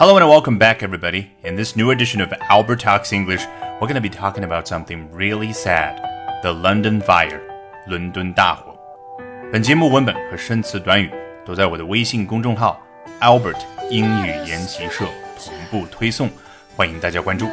[0.00, 1.30] Hello and welcome back, everybody.
[1.42, 3.42] In this new edition of Albert Talks English,
[3.80, 6.00] we're going to be talking about something really sad
[6.42, 7.40] the London Fire,
[7.86, 8.78] 伦敦大火。
[9.50, 11.10] 本节目文本和生词短语
[11.46, 12.78] 都在我的微信公众号
[13.20, 13.56] Albert
[13.88, 15.06] 英语研习社
[15.38, 16.28] 同步推送，
[16.76, 17.48] 欢迎大家关注。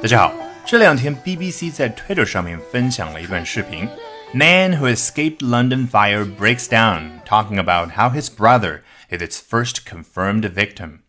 [0.00, 0.32] 大家好，
[0.64, 3.88] 这两天 BBC 在 Twitter 上面分享了一段视频。
[4.32, 10.48] Man who escaped London fire breaks down, talking about how his brother is its first confirmed
[10.54, 11.00] victim.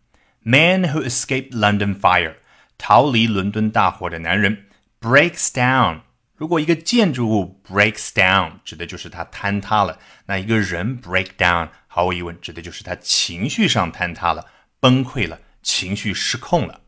[0.45, 2.35] Man who escaped London fire，
[2.77, 4.65] 逃离伦敦大火的男人，
[4.99, 6.01] breaks down。
[6.35, 14.47] 如果一个建筑物 breaks down，指的就是它坍塌了；那一个人 break down，毫无疑问指的就是他情绪上坍塌了、
[14.79, 16.81] 崩溃了、情绪失控了。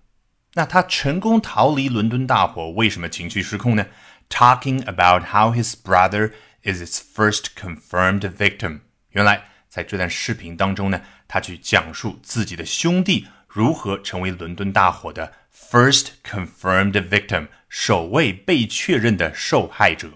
[0.55, 3.86] 那他成功逃离伦敦大火，为什么情绪失控呢？
[4.30, 6.32] Talking about how his brother
[6.63, 8.80] is its first confirmed victim。
[9.09, 13.27] 原来在这段视频当中呢，他去讲述自己的兄弟。
[13.48, 20.10] 如何成为伦敦大火的 first confirmed victim 首位被确认的受害者？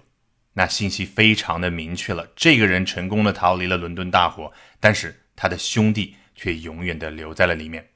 [0.52, 7.88] 那信息非常的明确了，这个人成功的逃离了伦敦大火，但是他的兄弟却永远的留在了里面。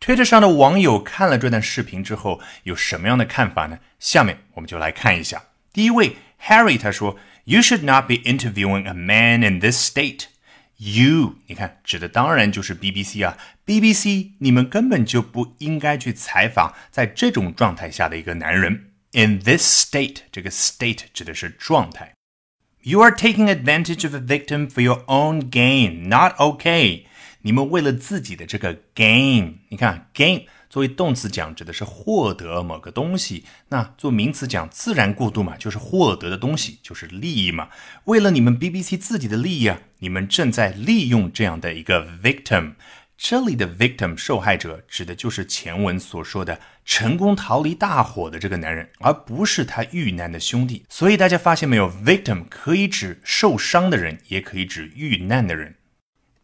[0.00, 3.80] Twitter 上的网友看了这段视频之后有什么样的看法呢？
[3.98, 5.42] 下面我们就来看一下。
[5.72, 10.26] 第一位 Harry 他说：“You should not be interviewing a man in this state.”
[10.77, 13.37] You，你看，指的当然就是 BBC 啊。
[13.65, 18.91] BBC，你们根本就不应该去采访在这种状态下的一个男人。
[19.13, 22.13] In this state，这个 state 指的是状态。
[22.81, 27.03] You are taking advantage of a victim for your own gain, not okay。
[27.41, 30.45] 你们为了自己的这个 gain，你看 gain。
[30.76, 37.70] 作为动词讲，指的是获得某个东西；那做名词讲，自然过渡嘛，就是获得的东西，就是利益嘛。
[38.04, 42.74] 为了你们 BBC 自己的利益啊，你们正在利用这样的一个 victim。
[43.16, 50.84] 这里的 victim 受害者，指的就是前文所说的成功逃离大火的这个男人，而不是他遇难的兄弟。
[50.90, 55.76] 所以大家发现没有，victim 可以指受伤的人，也可以指遇难的人。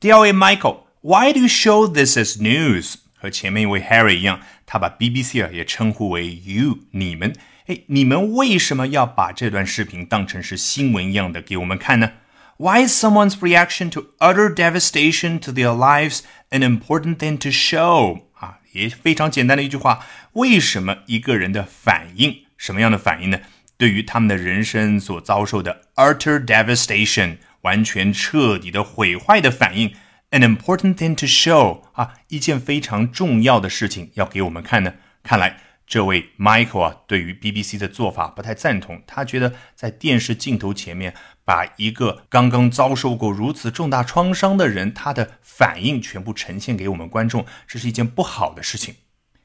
[0.00, 2.94] 第二位 Michael，Why do you show this as news？
[3.22, 7.33] 和前面一位 Harry 一样，他把 BBC 啊也称呼为 you 你们。
[7.66, 12.15] 哎，你们为什么要把这段视频当成是新闻一样的给我们看呢
[12.56, 18.22] ？Why is someone's reaction to utter devastation to their lives an important thing to show？
[18.33, 23.39] 啊，也非常简单的一句话，为什么一个人的反应，什么样的反应呢？
[23.77, 29.94] 对于他们的人生所遭受的 utter devastation，完全彻底的毁坏的反应。
[30.32, 34.94] An important thing to show 啊，一件非常重要的事情要给我们看呢。
[35.22, 39.03] 看来这位 Michael 啊，对于 BBC 的做法不太赞同。
[39.06, 41.12] 他觉得在电视镜头前面，
[41.44, 48.94] 把一个刚刚遭受过如此重大创伤的人，他的反应全部呈现给我们观众，这是一件不好的事情。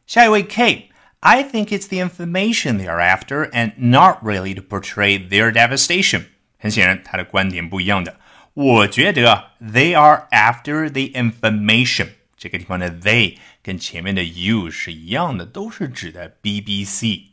[0.05, 5.51] 下一位 K，I think it's the information they are after and not really to portray their
[5.51, 6.27] devastation。
[6.57, 8.21] 很显然，他的观点不一样的。
[8.57, 17.25] 我觉得 they are after the information 这个地方的 they 跟前面的 you 是一样的，都是指的 BBC。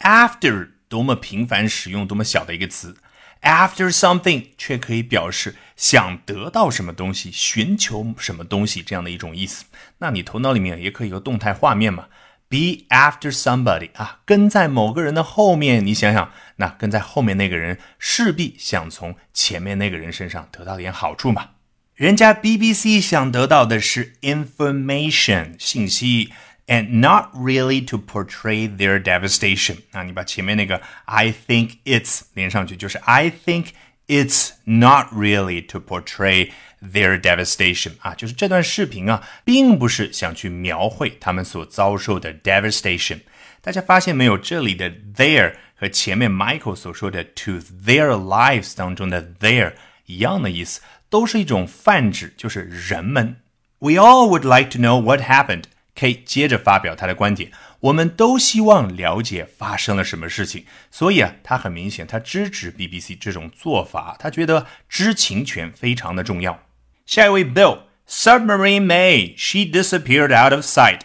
[0.00, 2.98] After 多么频繁使用，多么小的一个词
[3.40, 9.64] ，after something 却可以表示想得到什么东西，寻求什么东西这样的一种意思。
[10.00, 12.08] 那你头脑里面也可以有动态画面嘛
[12.48, 15.84] ？Be after somebody 啊，跟在某个人的后面。
[15.84, 21.50] 你想想，那跟在后面那个人势必想从前面那个人身上得到点好处嘛？
[21.94, 26.32] 人家 BBC 想得到的是 information 信息
[26.68, 29.78] ，and not really to portray their devastation。
[29.90, 33.66] 那你把前面那个 I think it's 连上去，就是 I think
[34.07, 43.21] it's not really to portray。Their devastation 啊，就是这段视频啊，并不是想去描绘他们所遭受的 devastation。
[43.61, 44.37] 大家发现没有？
[44.37, 47.53] 这里的 their 和前面 Michael 所说的 to
[47.85, 49.71] their lives 当中的 their
[50.07, 53.37] 一样的意思，都是一种泛指，就是人们。
[53.79, 55.63] We all would like to know what happened.
[55.95, 57.49] K 接着发表他的观点，
[57.80, 60.64] 我们都希望了解发生了什么事情。
[60.90, 66.64] 所以啊，他很明显，他支持 BBC 这种做法，他觉得知情权非常的重要。
[67.06, 71.00] 下一位 Bill Submarine May she disappeared out of sight。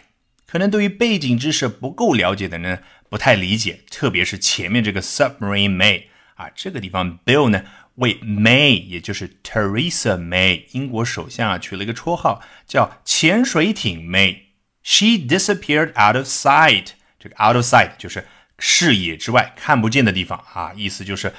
[0.46, 2.80] 可能对于背景知识不够了解的呢，
[3.10, 6.04] 不太理解，特别是前面这个 Submarine May
[6.36, 7.64] 啊，这个地方 Bill 呢
[7.96, 14.43] 为 May，也就是 Teresa May 英国首相啊取了一个绰号叫潜水艇 May。
[14.84, 16.90] She disappeared out of sight。
[17.20, 18.28] 这个 out of sight 就是
[18.60, 21.34] 视野之外看不见的地方啊，意思就是。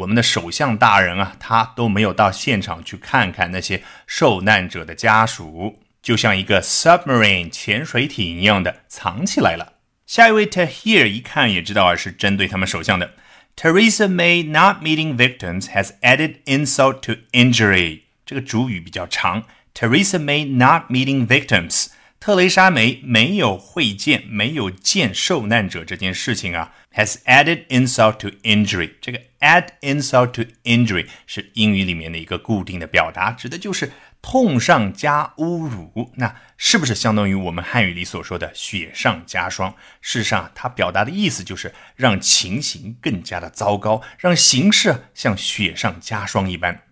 [0.00, 5.80] 我们的首相大人啊，他都没有到现场去看看那些受难者的家属。
[6.02, 9.76] 就像一个 submarine 潜水艇一样的藏起来了。
[10.06, 13.14] 下一位 Tahir 一看也知道啊，是针对他们首相的。
[13.56, 18.02] Theresa May not meeting victims has added insult to injury。
[18.26, 19.44] 这个主语比较长。
[19.74, 21.86] Theresa May not meeting victims。
[22.20, 28.90] 特蕾莎梅没有会见、没有见受难者这件事情啊，has added insult to injury。
[29.00, 36.12] 这个 add insult to injury 是英语里面的一个固定的表达，指的就是痛上加侮辱。
[36.16, 39.74] 那是不是相当于我们汉语里所说的雪上加霜？
[40.00, 46.82] 事实上，它表达的意思就是让情形更加的糟糕，让形势像雪上加霜一般。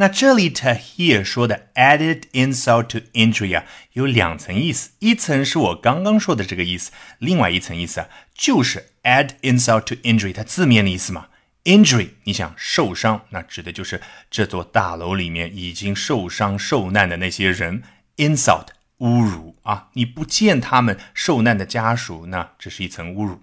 [0.00, 11.26] 那这里它 here 说的 added insult to injury 啊，有两层意思，一层是我刚刚说的这个意思，另外一层意思啊，就是 add insult to injury 它字面的意思嘛。
[11.64, 14.00] injury 你想受伤，那指的就是
[14.30, 17.82] 这座大楼里面已经受伤受难的那些人。
[18.16, 18.68] insult
[19.00, 23.40] 侮辱啊，你不见他们受难的家属，那这是一层侮辱。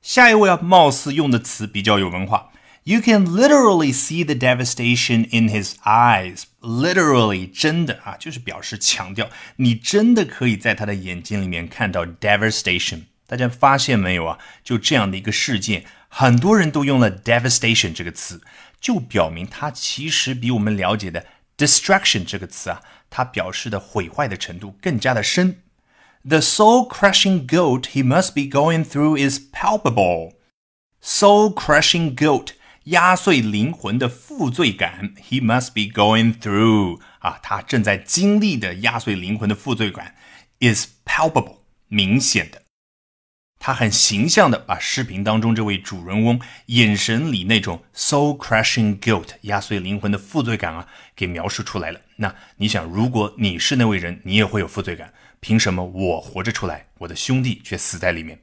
[0.00, 2.48] 下一位啊，貌似用的词比较有文化。
[2.83, 6.43] You can literally see the devastation in his eyes.
[6.61, 13.01] Literally，真的啊，就是表示强调，你真的可以在他的眼睛里面看到 devastation。
[13.27, 14.37] 大家发现没有啊？
[14.63, 18.41] 就这样的一个事件，很多人都用了 devastation 这个词，
[18.79, 21.25] 就表明它其实比我们了解的
[21.57, 25.61] destruction 这个词啊，它表示的毁坏的程度更加的深。
[26.23, 30.35] The soul-crushing guilt he must be going through is palpable.
[31.01, 32.53] Soul-crushing guilt.
[32.84, 40.16] 压碎灵魂的负罪感，He must be going through 啊，他正在经历的压碎灵魂的负罪感
[40.58, 41.58] ，is palpable
[41.88, 42.62] 明显的。
[43.60, 52.00] 他很形象的把视频当中这位主人翁眼神里那种 soul crushing guilt 压碎灵魂的负罪感啊，给描述出来了。
[52.16, 55.14] 那你想，如果你是那位人，你也会有负罪感。
[55.38, 58.40] 凭什么我活着出来，我的兄弟却死在里面？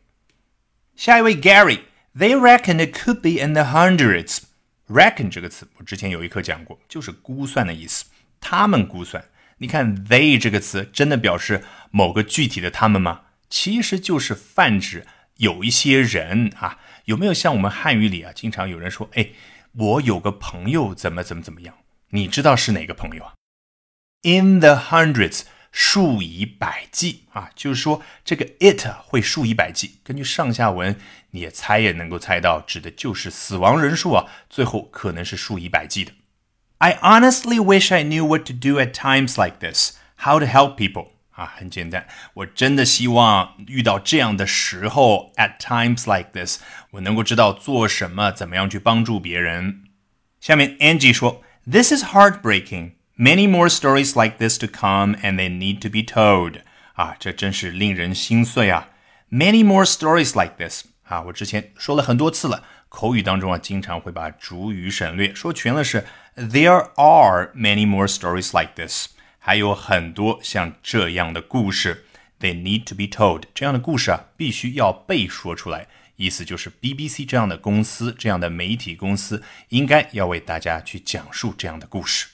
[0.96, 1.80] 下一位 Gary。
[2.16, 4.40] They reckon it could be in the hundreds.
[4.88, 8.06] Reckon 这个词，我之前有一课讲过，就是估算的意思。
[8.42, 9.24] 他们估算，
[9.58, 13.22] 你看 they 这个词，真的表示某个具体的他们吗？
[13.50, 15.06] 其实就是泛指
[15.38, 16.80] 有一些人啊。
[17.06, 19.30] 有没有像我们汉语里啊，经常有人说，哎，
[19.74, 21.76] 我有个朋友怎么怎么怎么样？
[22.10, 23.34] 你知道是哪个朋友啊
[24.24, 25.42] ？In the hundreds.
[25.71, 29.97] 数以百计啊，就是说这个 it 会数以百计。
[30.05, 30.97] 根据上下文，
[31.31, 36.12] 你也猜也能够猜到，指的就是死亡人数啊，最后可能是数以百计的。
[36.79, 41.09] I honestly wish I knew what to do at times like this, how to help people
[41.31, 46.61] 啊，很简单，我真的希望遇到这样的时候，at times like this，
[46.93, 49.85] 我能够知道做什么，怎么样去帮助别人。
[50.41, 52.93] 下面 Angie 说，This is heartbreaking。
[53.21, 56.62] Many more stories like this to come, and they need to be told.
[56.94, 58.92] 啊，这真是令人心碎啊
[59.30, 60.86] ！Many more stories like this.
[61.04, 66.06] 啊，我之前说了很多次了，口语当中啊，经常会把主语省略，说全了是
[66.38, 69.07] There are many more stories like this.
[69.38, 72.06] 还有很多像这样的故事
[72.39, 73.44] ，They need to be told.
[73.54, 75.88] 这样的故事啊，必须要被说出来。
[76.16, 82.27] 意思就是 BBC 这样的公司，这样的媒体公司，应该要为大家去讲述这样的故事。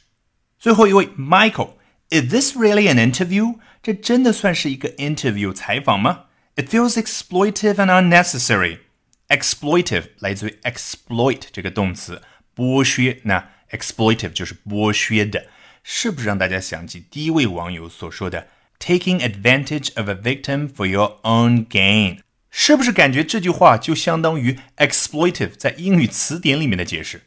[0.65, 3.59] 最后一位 Michael，Is this really an interview？
[3.83, 6.27] 这真的算是一个 interview 采访吗？
[6.57, 8.81] It feels exploitive and unnecessary.
[9.29, 12.21] Exploitive 来自于 exploit 这个动词，
[12.55, 13.21] 剥削。
[13.25, 15.47] 那 exploitive 就是剥削的，
[15.83, 18.49] 是不是让大家想起第一位网友所说的
[18.79, 22.19] “taking advantage of a victim for your own gain”？
[22.51, 27.23] 是不是感觉这句话就相当于 exploitive 在英语词典里面的解释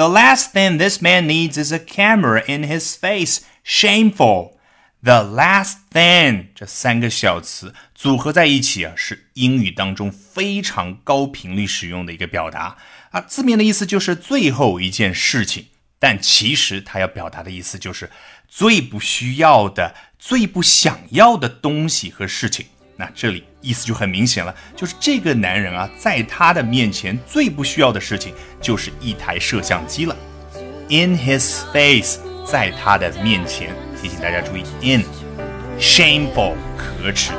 [0.00, 3.40] ？The last thing this man needs is a camera in his face.
[3.62, 4.52] Shameful.
[5.02, 12.78] The last thing 这三个小词组合在一起啊，是英语当中非常高频率使用的一个表达
[13.10, 13.20] 啊。
[13.20, 15.66] 字面的意思就是最后一件事情，
[15.98, 18.10] 但其实它要表达的意思就是
[18.48, 22.64] 最不需要的、最不想要的东西和事情。
[23.00, 30.14] 那这里意思就很明显了，就是这个男人啊，在他的面前最不需要的事情就是一台摄像机了。
[30.90, 37.38] In his face，在他的面前，提醒大家注意，in，shameful，可耻的。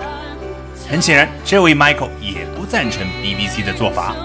[0.89, 4.15] 很显然，这位 Michael 也不赞成 BBC 的做法。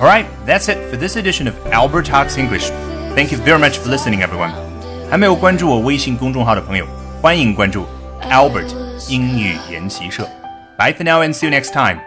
[0.00, 2.70] All right, that's it for this edition of Albert Talks English.
[3.14, 4.52] Thank you very much for listening, everyone.
[5.10, 6.86] 还没有关注我微信公众号的朋友，
[7.20, 7.86] 欢迎关注
[8.30, 8.74] Albert
[9.08, 10.28] 英语研习社。
[10.78, 12.00] Bye for now and see you next time.